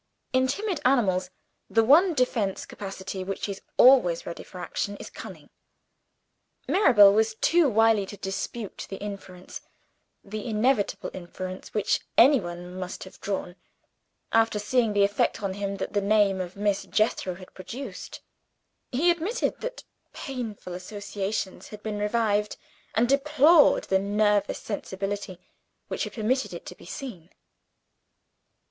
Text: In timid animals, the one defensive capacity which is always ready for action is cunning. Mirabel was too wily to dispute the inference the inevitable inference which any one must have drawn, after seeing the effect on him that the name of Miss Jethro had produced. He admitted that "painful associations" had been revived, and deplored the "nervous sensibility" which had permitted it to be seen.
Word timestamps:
In 0.33 0.47
timid 0.47 0.81
animals, 0.83 1.29
the 1.69 1.83
one 1.83 2.15
defensive 2.15 2.67
capacity 2.67 3.23
which 3.23 3.47
is 3.47 3.61
always 3.77 4.25
ready 4.25 4.41
for 4.41 4.57
action 4.57 4.97
is 4.97 5.11
cunning. 5.11 5.51
Mirabel 6.67 7.13
was 7.13 7.35
too 7.35 7.69
wily 7.69 8.07
to 8.07 8.17
dispute 8.17 8.87
the 8.89 8.95
inference 8.95 9.61
the 10.23 10.47
inevitable 10.47 11.11
inference 11.13 11.75
which 11.75 11.99
any 12.17 12.39
one 12.39 12.79
must 12.79 13.03
have 13.03 13.21
drawn, 13.21 13.55
after 14.31 14.57
seeing 14.57 14.93
the 14.93 15.03
effect 15.03 15.43
on 15.43 15.53
him 15.53 15.75
that 15.77 15.93
the 15.93 16.01
name 16.01 16.41
of 16.41 16.55
Miss 16.55 16.87
Jethro 16.87 17.35
had 17.35 17.53
produced. 17.53 18.21
He 18.91 19.11
admitted 19.11 19.61
that 19.61 19.83
"painful 20.13 20.73
associations" 20.73 21.67
had 21.67 21.83
been 21.83 21.99
revived, 21.99 22.57
and 22.95 23.07
deplored 23.07 23.83
the 23.83 23.99
"nervous 23.99 24.57
sensibility" 24.57 25.37
which 25.89 26.05
had 26.05 26.13
permitted 26.13 26.55
it 26.55 26.65
to 26.65 26.73
be 26.75 26.87
seen. 26.87 27.29